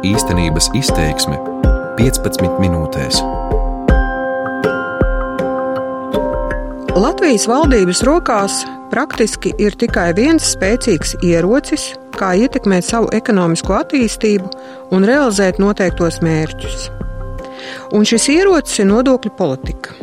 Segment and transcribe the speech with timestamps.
[0.00, 1.36] Īstenības izteiksme
[1.98, 3.18] 15 minūtēs.
[6.96, 14.48] Latvijas valdības rokās praktiski ir tikai viens spēcīgs ierocis, kā ietekmēt savu ekonomisko attīstību
[14.96, 16.88] un realizēt noteiktos mērķus.
[17.92, 19.98] Un šis ierocis ir nodokļu politika.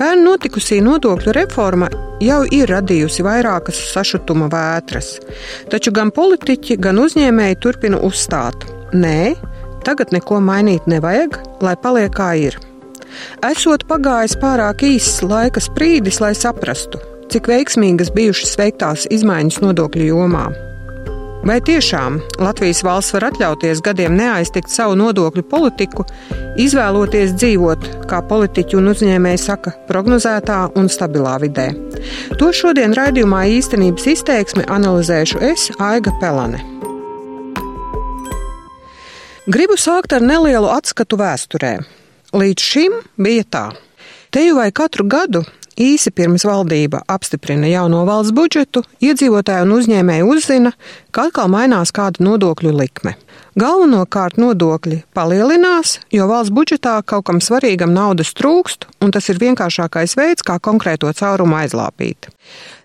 [0.00, 1.92] Pērn notikusī nodokļu reforma
[2.24, 5.18] jau ir radījusi vairākas sašutuma vētras,
[5.68, 9.34] taču gan politiķi, gan uzņēmēji turpina uzstāt: nē,
[9.86, 12.58] tagad neko mainīt nevajag, lai paliek kā ir.
[13.48, 17.00] Esot pagājis pārāk īss laika sprīdis, lai saprastu,
[17.32, 20.48] cik veiksmīgas bijušas veiktās izmaiņas nodokļu jomā.
[21.48, 26.04] Vai tiešām Latvijas valsts var atļauties gadiem neaiztikt savu nodokļu politiku,
[26.58, 31.70] izvēloties dzīvot, kā politiķi un uzņēmēji saka, prognozētā un stabilā vidē?
[32.42, 36.77] To šodien raidījumā īstenības izteiksmi analizēšu es, Aiga Pelane.
[39.48, 41.78] Gribu sākt ar nelielu atskatu vēsturē.
[42.36, 43.62] Līdz šim bija tā.
[44.28, 45.40] Te jau vai katru gadu
[45.78, 50.72] Īsi pirms valdība apstiprina jauno valsts budžetu, iedzīvotāji un uzņēmēji uzzina,
[51.14, 53.12] ka atkal mainās kāda nodokļu likme.
[53.58, 60.18] Galvenokārt nodokļi palielinās, jo valsts budžetā kaut kam svarīgam naudas trūkst, un tas ir vienkāršākais
[60.18, 62.26] veids, kā konkrēto caurumu aizlāpīt.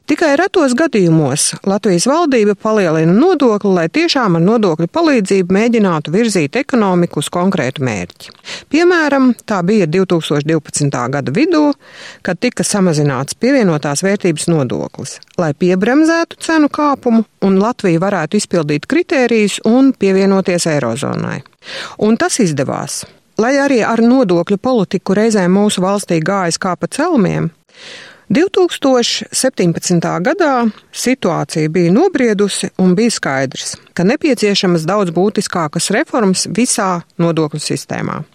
[0.04, 7.22] Tikai retos gadījumos Latvijas valdība palielina nodokli, lai tiešām ar nodokļu palīdzību mēģinātu virzīt ekonomiku
[7.22, 8.34] uz konkrētu mērķi.
[8.74, 11.00] Piemēram, tā bija 2012.
[11.16, 11.64] gada vidū,
[12.20, 19.62] kad tika samazināts pievienotās vērtības nodoklis, lai piebremzētu cenu kāpumu un Latvija varētu izpildīt kritērijus
[19.72, 21.40] un pievienoties Eirozonai.
[22.04, 23.06] Un tas izdevās.
[23.40, 27.54] Lai arī ar nodokļu politiku reizēm mūsu valstī gājas kā pa celmiem,
[28.34, 30.22] 2017.
[30.26, 30.54] gadā
[30.92, 38.33] situācija bija nobriedusi un bija skaidrs, ka nepieciešamas daudz būtiskākas reformas visā nodokļu sistēmā.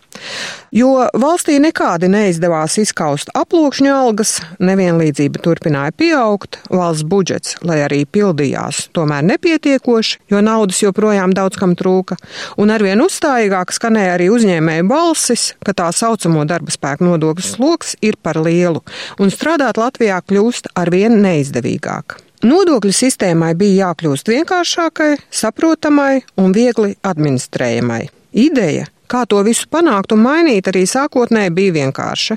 [0.75, 8.89] Jo valstī nekādi neizdevās izskaust aploksņu algas, nevienlīdzība turpināja pieaugt, valsts budžets, lai arī pildījās,
[8.97, 12.19] tomēr nepietiekoši, jo naudas joprojām daudz kam trūka,
[12.61, 18.21] un arvien uzstājīgāk skanēja arī uzņēmēju balsis, ka tā saucamo darba spēku nodokļu sloks ir
[18.21, 18.85] par lielu,
[19.19, 22.21] un strādāt Latvijā kļūst arvien neizdevīgāk.
[22.47, 28.05] Nodokļu sistēmai bija jākļūst vienkāršākai, saprotamai un viegli administrējamai.
[28.39, 32.37] Ideja Kā to visu panākt un mainīt, arī sākotnēji bija vienkārša.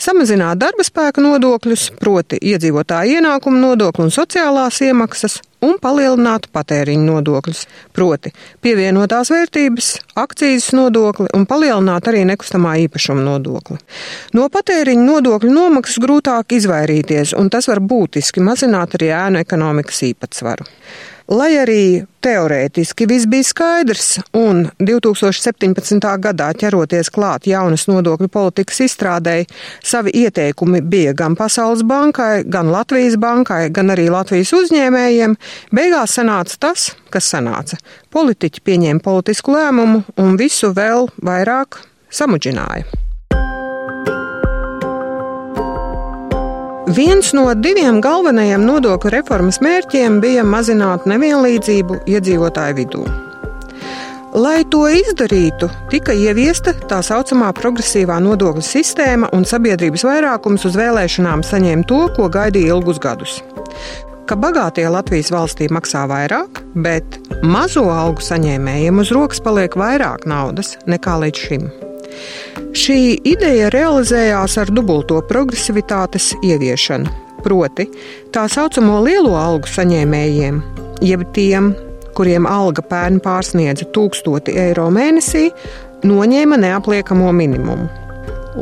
[0.00, 7.62] Samazināt darba spēka nodokļus, proti iedzīvotāju ienākumu nodokli un sociālās iemaksas, un palielināt patēriņu nodokļus,
[7.96, 8.32] proti
[8.64, 9.88] pievienotās vērtības,
[10.20, 13.78] akcijas nodokli un palielināt arī nekustamā īpašuma nodokli.
[14.36, 20.68] No patēriņu nodokļu nomaksas grūtāk izvairīties, un tas var būtiski mazināt arī ēnu ekonomikas īpatsvaru.
[21.30, 21.82] Lai arī
[22.26, 26.06] teorētiski viss bija skaidrs, un 2017.
[26.24, 29.46] gadā ķeroties klāt jaunas nodokļu politikas izstrādēji,
[29.78, 35.36] savi ieteikumi bija gan Pasaules bankai, gan Latvijas bankai, gan arī Latvijas uzņēmējiem,
[35.70, 37.78] beigās sanāca tas, kas sanāca.
[38.10, 41.78] Politiķi pieņēma politisku lēmumu un visu vēl vairāk
[42.10, 42.90] samudžināja.
[46.90, 53.02] Viens no diviem galvenajiem nodokļu reformas mērķiem bija mazināt nevienlīdzību iedzīvotāju vidū.
[54.34, 61.44] Lai to izdarītu, tika ieviesta tā saucamā progresīvā nodokļu sistēma, un sabiedrības vairākums uz vēlēšanām
[61.46, 63.36] saņēma to, ko gaidīja ilgus gadus.
[64.26, 70.74] Ka bagātie Latvijas valstī maksā vairāk, bet mazo algu saņēmējiem uz rokas paliek vairāk naudas
[70.90, 71.70] nekā līdz šim.
[72.70, 77.10] Šī ideja realizējās ar dubulto progresivitātes ieviešanu,
[77.42, 77.88] proti,
[78.30, 80.60] tā saucamo lielo algu saņēmējiem,
[81.02, 81.74] jeb tiem,
[82.14, 85.50] kuriem alga pērn pārsniedza 1000 eiro mēnesī,
[86.06, 87.90] noņēma neapliekamo minimumu.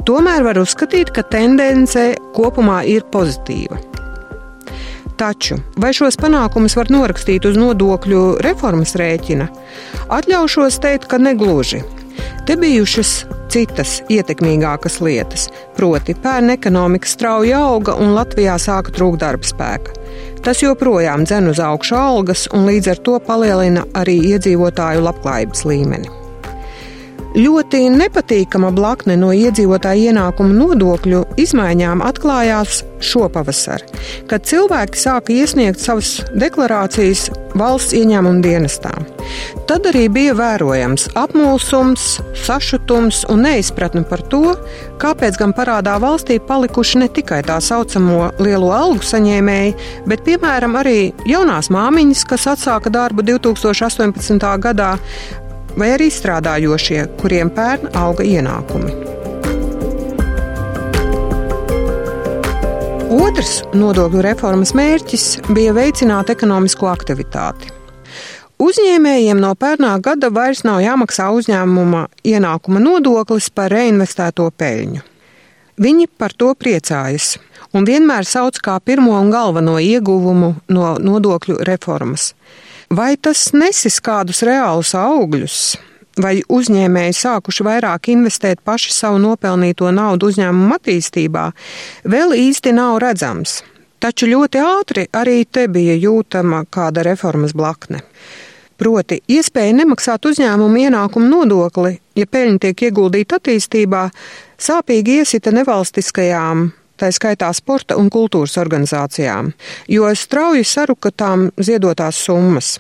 [0.10, 3.80] Tomēr var uzskatīt, ka tendence kopumā ir pozitīva.
[5.18, 9.48] Taču vai šos panākumus var norakstīt uz nodokļu reformas rēķina?
[10.14, 11.82] Atļaušos teikt, ka negluži.
[12.46, 13.14] Te bijušas
[13.52, 15.48] citas ietekmīgākas lietas,
[15.78, 19.98] proti, pērn ekonomika strauji auga un Latvijā sāka trūkt darba spēka.
[20.46, 26.17] Tas joprojām dzen uz augšu algas un līdz ar to palielina arī iedzīvotāju labklājības līmeni.
[27.38, 33.84] Ļoti nepatīkama blakne no iedzīvotāju ienākumu nodokļu izmaiņām atklājās šopavasar,
[34.26, 38.96] kad cilvēki sāka iesniegt savas deklarācijas valsts ieņēmuma dienestā.
[39.70, 42.10] Tad arī bija vērojams apmulsums,
[42.42, 44.56] sašutums un neizpratne par to,
[44.98, 49.76] kāpēc gan parādā valstī palikuši ne tikai tā saucamo lielo algu saņēmēji,
[50.10, 54.56] bet piemēram arī jaunās māmiņas, kas atsāka darbu 2018.
[54.64, 54.96] gadā,
[55.78, 58.96] vai arī strādājošie, kuriem pērn auga ienākumi.
[63.18, 65.26] Otrs nodokļu reformas mērķis
[65.56, 67.72] bija veicināt ekonomisko aktivitāti.
[68.58, 75.04] Uzņēmējiem no pērnā gada vairs nav jāmaksā uzņēmuma ienākuma nodoklis par reinvestēto peļņu.
[75.78, 77.36] Viņi par to priecājas
[77.78, 82.32] un vienmēr sauc kā pirmo un galveno ieguvumu no nodokļu reformas.
[82.88, 85.56] Vai tas nesis kādus reālus augļus?
[86.24, 91.44] Vai uzņēmēji sākuši vairāk investēt paši savu nopelnīto naudu uzņēmuma attīstībā,
[92.08, 93.60] vēl īsti nav redzams.
[94.00, 98.00] Taču ļoti ātri arī te bija jūtama kāda reformas blakne.
[98.80, 104.08] Proti, iespēja nemaksāt uzņēmumu ienākumu nodokli, ja peļņa tiek ieguldīta attīstībā,
[104.64, 109.54] sāpīgi iesita nevalstiskajām tā skaitā sporta un kultūras organizācijām,
[109.88, 112.78] jo strauji saruka tām ziedotās summas.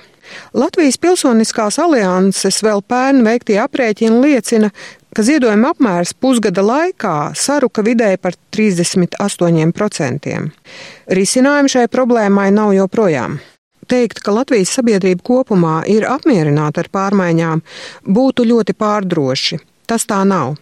[0.53, 4.71] Latvijas Pilsoniskās alianses vēl pērn veiktie aprēķini liecina,
[5.15, 10.35] ka ziedojuma apmērs pusgada laikā saruka vidēji par 38%.
[11.19, 13.39] Risinājumi šai problēmai nav joprojām.
[13.87, 17.63] Teikt, ka Latvijas sabiedrība kopumā ir apmierināta ar pārmaiņām,
[18.03, 19.61] būtu ļoti pārdroši.
[19.87, 20.57] Tas tā nav.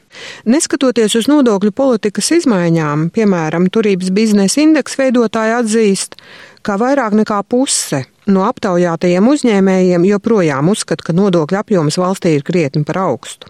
[0.45, 6.19] Neskatoties uz nodokļu politikas izmaiņām, piemēram, turības biznesa indeksa veidotāji atzīst,
[6.65, 12.85] ka vairāk nekā puse no aptaujātajiem uzņēmējiem joprojām uzskata, ka nodokļu apjoms valstī ir krietni
[12.85, 13.49] par augstu.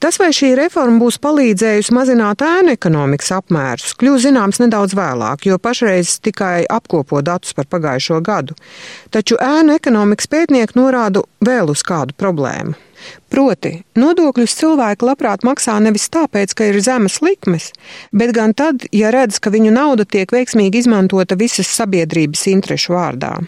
[0.00, 5.58] Tas, vai šī reforma būs palīdzējusi mazināt ēnu ekonomikas apmērus, kļūs zināms nedaudz vēlāk, jo
[5.62, 8.56] pašreiz tikai apkopo datus par pagājušo gadu.
[9.10, 12.78] Taču ēnu ekonomikas pētnieki norāda vēl uz kādu problēmu.
[13.30, 17.70] Proti, nodokļus cilvēki labprāt maksā nevis tāpēc, ka ir zemes likmes,
[18.12, 23.38] bet gan tad, ja redz, ka viņu nauda tiek veiksmīgi izmantota visas sabiedrības interešu vārdā.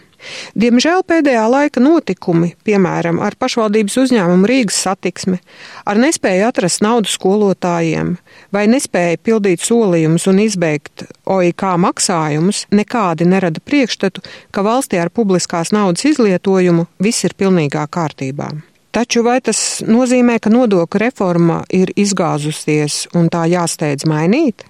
[0.54, 5.40] Diemžēl pēdējā laika notikumi, piemēram, ar pašvaldības uzņēmumu Rīgas satiksmi,
[5.88, 8.14] ar nespēju atrast naudu skolotājiem
[8.54, 14.22] vai nespēju pildīt solījumus un izbeigt OIK maksājumus, nekādi nerada priekšstatu,
[14.54, 18.52] ka valstī ar publiskās naudas izlietojumu viss ir pilnīgā kārtībā.
[18.92, 24.66] Taču vai tas nozīmē, ka nodokļu reforma ir izgāzusies un tā jāsteidz mainīt?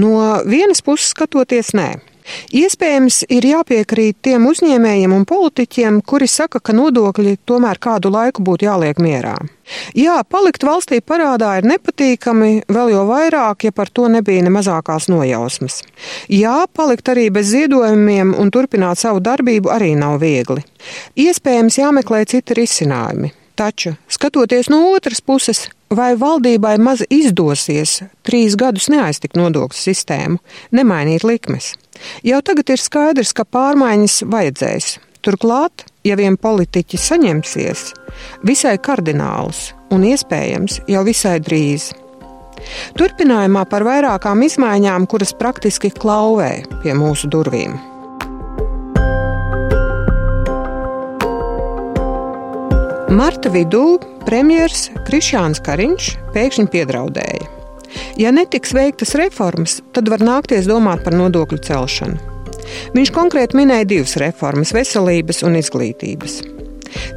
[0.00, 1.90] No vienas puses skatoties, nē.
[2.54, 8.68] Iespējams, ir jāpiekrīt tiem uzņēmējiem un politiķiem, kuri saka, ka nodokļi tomēr kādu laiku būtu
[8.68, 9.34] jāliek mierā.
[9.98, 15.10] Jā, palikt valstī parādā ir nepatīkami, vēl jo vairāk, ja par to nebija ne mazākās
[15.10, 15.80] nojausmas.
[16.30, 20.64] Jā, palikt arī bez ziedojumiem un turpināt savu darbību arī nav viegli.
[21.18, 23.34] Iespējams, jāmeklē citi risinājumi.
[23.60, 30.40] Taču, skatoties no otras puses, vai valdībai maz izdosies trīs gadus neaiztikt nodokļu sistēmu,
[30.72, 31.74] nemainīt likmes?
[32.24, 34.88] Jau tagad ir skaidrs, ka pārmaiņas vajadzēs.
[35.20, 37.84] Turklāt, ja vien politiķi saņemsies,
[38.48, 41.90] visai kardināls un iespējams jau visai drīz.
[42.96, 47.76] Turpinājumā par vairākām izmaiņām, kuras praktiski klauvē pie mūsu durvīm.
[53.10, 57.48] Marta vidū premjerministrs Krišjāns Kariņš pēkšņi piedraudēja.
[58.22, 62.20] Ja netiks veiktas reformas, tad var nākties domāt par nodokļu celšanu.
[62.94, 66.38] Viņš konkrēti minēja divas reformas- veselības un izglītības.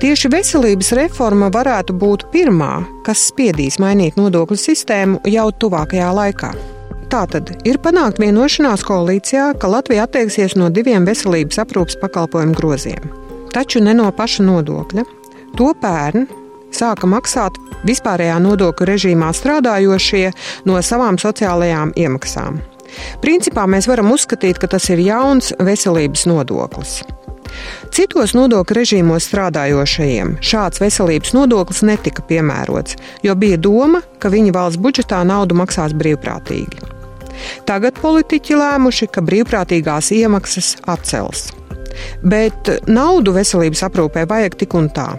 [0.01, 2.73] Tieši veselības reforma varētu būt pirmā,
[3.05, 6.55] kas spiedīs mainīt nodokļu sistēmu jau tuvākajā laikā.
[7.09, 13.11] Tātad ir panākt vienošanās koalīcijā, ka Latvija atteiksies no diviem veselības aprūpas pakalpojumu groziem,
[13.53, 15.22] taču ne no paša nodokļa.
[15.53, 16.27] To pērn
[16.73, 20.31] sāka maksāt vispārējā nodokļu režīmā strādājošie
[20.65, 22.61] no savām sociālajām iemaksām.
[23.21, 27.01] Principā mēs varam uzskatīt, ka tas ir jauns veselības nodoklis.
[27.93, 34.81] Citos nodokļu režīmos strādājošajiem šāds veselības nodoklis netika piemērots, jo bija doma, ka viņi valsts
[34.81, 36.81] budžetā naudu maksās brīvprātīgi.
[37.69, 41.51] Tagad politiķi lēmuši, ka brīvprātīgās iemaksas atcels.
[42.25, 45.11] Bet naudu veselības aprūpē vajag tik un tā.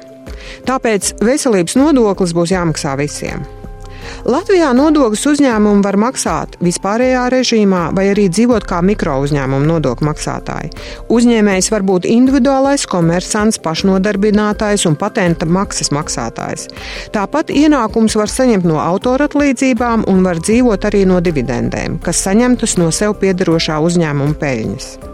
[0.69, 3.45] Tāpēc veselības nodoklis būs jāmaksā visiem.
[4.25, 10.73] Latvijā nodokļus uzņēmumi var maksāt vispārējā režīmā vai arī dzīvot kā mikro uzņēmumu nodokļu maksātāji.
[11.13, 16.69] Uzņēmējs var būt individuālais komersants, pašnodarbinātājs un patenta maksas maksātājs.
[17.15, 22.93] Tāpat ienākums var saņemt no autoratlīdzībām un var dzīvot arī no dividendēm, kas saņemtas no
[22.93, 25.14] sev piederošā uzņēmuma peļņas.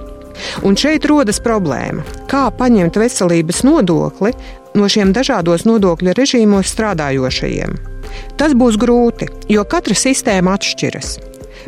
[0.66, 4.32] Un šeit rodas problēma, kā paņemt veselības nodokli
[4.74, 7.74] no šiem dažādos nodokļu režīmos strādājošajiem.
[8.38, 11.16] Tas būs grūti, jo katra sistēma atšķiras.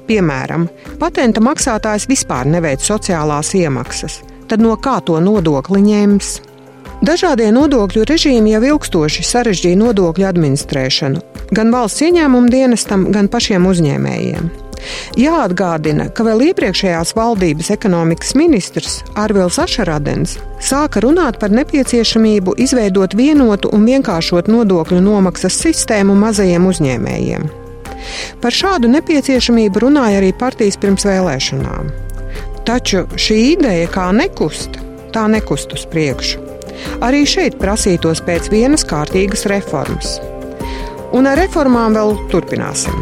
[0.08, 0.66] Piemēram,
[0.98, 6.32] patenta maksātājs vispār neveic sociālās iemaksas, tad no kā to nodokli ņems?
[7.02, 14.62] Dažādie nodokļu režīmi jau ilgstoši sarežģīja nodokļu administrēšanu gan valsts ieņēmumu dienestam, gan pašiem uzņēmējiem.
[15.18, 23.70] Jāatgādina, ka vēl iepriekšējās valdības ekonomikas ministrs Arvils Ašaradens sāka runāt par nepieciešamību izveidot vienotu
[23.74, 27.50] un vienkāršotu nodokļu nomaksas sistēmu mazajiem uzņēmējiem.
[28.42, 31.92] Par šādu nepieciešamību runāja arī partijas pirms vēlēšanām.
[32.66, 34.78] Taču šī ideja kā nekust,
[35.14, 36.42] tā nekust uz priekšu.
[37.04, 40.16] Arī šeit prasītos pēc vienas kārtīgas reformas.
[41.12, 42.96] Un ar reformām vēl turpināsim.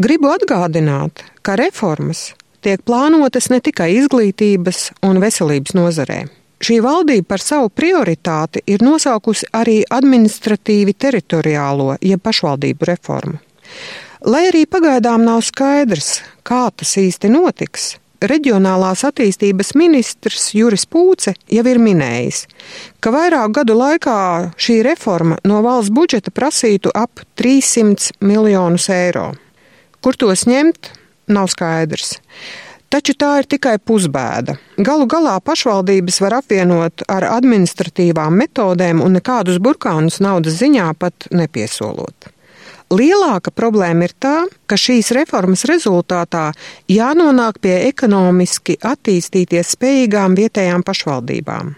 [0.00, 2.30] Gribu atgādināt, ka reformas
[2.64, 6.22] tiek plānotas ne tikai izglītības un veselības nozarē.
[6.64, 13.34] Šī valdība par savu prioritāti ir nosaukusi arī administratīvi teritoriālo, jeb pašvaldību reformu.
[14.24, 17.90] Lai arī pagaidām nav skaidrs, kā tas īsti notiks,
[18.24, 22.46] reģionālās attīstības ministrs Juris Pūce jau ir minējis,
[23.04, 24.16] ka vairāku gadu laikā
[24.56, 29.28] šī reforma no valsts budžeta prasītu ap 300 miljonus eiro.
[30.00, 30.92] Kur tos ņemt,
[31.28, 32.16] nav skaidrs.
[32.90, 34.56] Taču tā ir tikai pusbēda.
[34.82, 42.32] Galu galā pašvaldības var apvienot ar administratīvām metodēm un nekādus burkānus naudas ziņā pat nepiesolot.
[42.90, 44.34] Lielāka problēma ir tā,
[44.66, 46.48] ka šīs reformas rezultātā
[46.90, 51.76] jānonāk pie ekonomiski attīstīties spējīgām vietējām pašvaldībām.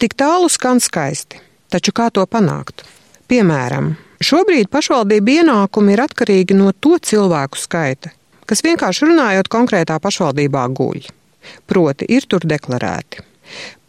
[0.00, 2.86] Tik tālu skan skaisti, taču kā to panākt?
[3.28, 8.12] Piemēram, Šobrīd pašvaldību ienākumi ir atkarīgi no to cilvēku skaita,
[8.46, 11.08] kas vienkārši runājot konkrētā pašvaldībā guļ.
[11.66, 13.24] Proti, ir tur deklarēti.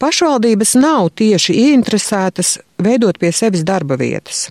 [0.02, 4.48] Pašvaldības nav tieši ieinteresētas veidot pie sevis darba vietas.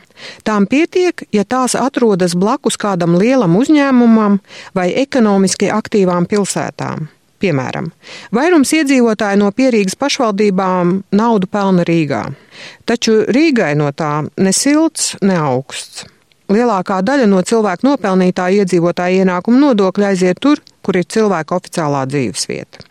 [0.47, 4.39] Tām pietiek, ja tās atrodas blakus kādam lielam uzņēmumam
[4.75, 7.09] vai ekonomiski aktīvām pilsētām.
[7.43, 7.89] Piemēram,
[8.31, 12.21] vairums iedzīvotāji no pierīgas pašvaldībām naudu pelna Rīgā,
[12.87, 16.05] taču Rīgai no tā ne silts, ne augsts.
[16.53, 22.87] Lielākā daļa no cilvēku nopelnītā iedzīvotāja ienākuma nodokļa aiziet tur, kur ir cilvēka oficiālā dzīvesvieta.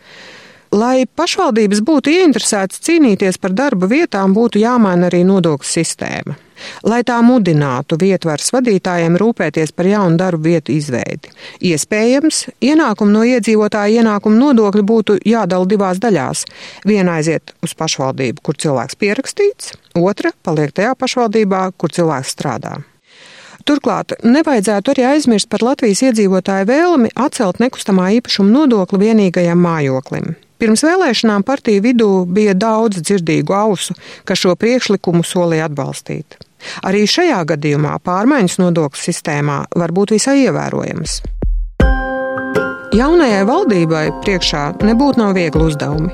[0.73, 6.37] Lai pašvaldības būtu ieinteresētas cīnīties par darba vietām, būtu jāmaina arī nodokļu sistēma
[6.83, 11.31] lai tā mudinātu vietvaras vadītājiem rūpēties par jaunu darbu vietu izveidi.
[11.63, 16.45] Iespējams, ienākumu no iedzīvotāja ienākuma nodokļa būtu jādala divās daļās.
[16.87, 22.79] Viena aiziet uz pašvaldību, kur cilvēks pierakstīts, otra paliek tajā pašvaldībā, kur cilvēks strādā.
[23.63, 30.33] Turklāt nevajadzētu arī aizmirst par Latvijas iedzīvotāju vēlmi atcelt nekustamā īpašuma nodokli vienīgajam mājoklim.
[30.59, 33.95] Pirms vēlēšanām partiju vidū bija daudz dzirdīgu ausu,
[34.27, 36.37] kas šo priekšlikumu solīja atbalstīt.
[36.87, 41.21] Arī šajā gadījumā pārmaiņas nodokļu sistēmā var būt visai ievērojamas.
[42.93, 46.11] Jaunajai valdībai priekšā nebūtu nav viegli uzdevumi.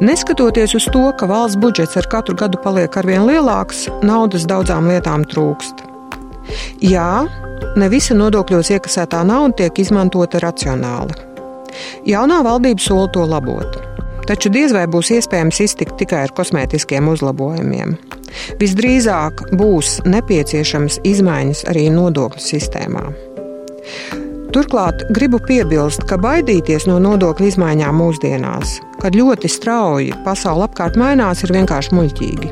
[0.00, 5.26] Neskatoties uz to, ka valsts budžets ar katru gadu paliek arvien lielāks, naudas daudzām lietām
[5.28, 5.84] trūkst.
[6.80, 7.26] Jā,
[7.76, 11.18] ne visa nodokļos iekasētā nauda tiek izmantota racionāli.
[12.08, 13.76] Jaunā valdība sola to labot,
[14.26, 17.98] taču diez vai būs iespējams iztikt tikai ar kosmētiskiem uzlabojumiem.
[18.60, 23.04] Visdrīzāk būs nepieciešams izmaiņas arī nodokļu sistēmā.
[24.50, 31.44] Turklāt gribu piebilst, ka baidīties no nodokļu izmaiņām mūsdienās, kad ļoti strauji pasaule apkārt mainās,
[31.46, 32.50] ir vienkārši muļķīgi.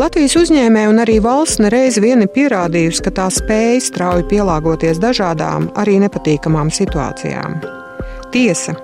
[0.00, 5.70] Latvijas uzņēmēji un arī valsts nereiz vien ir pierādījusi, ka tā spēj strauji pielāgoties dažādām,
[5.80, 7.60] arī nepatīkamām situācijām.
[8.32, 8.76] Tiesa,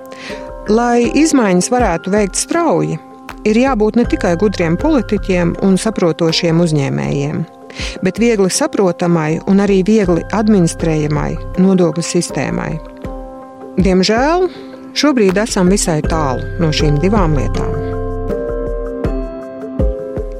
[0.69, 2.97] lai izmaiņas varētu veikt strauji,
[3.47, 7.41] ir jābūt ne tikai gudriem politiķiem un saprotošiem uzņēmējiem,
[8.05, 11.31] bet viegli saprotamai un arī viegli administrējamai
[11.63, 12.71] nodokļu sistēmai.
[13.77, 14.47] Diemžēl
[14.97, 17.75] šobrīd esam visai tālu no šīm divām lietām.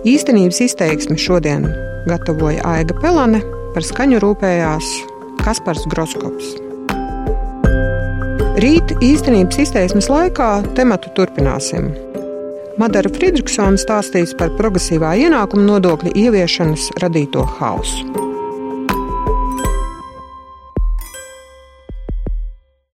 [0.07, 1.67] Īstenības izteiksmi šodien
[2.07, 3.41] gatavoja Aiga Pelane,
[3.75, 4.87] par skaņu rūpējās
[5.43, 6.55] Kaspars Groskops.
[8.63, 10.49] Rīt īstenības izteiksmes laikā
[10.79, 11.91] tematu turpināsim.
[12.77, 18.26] Madara Friedrichsona stāstīs par progresīvā ienākuma nodokļa ieviešanas radīto hausu.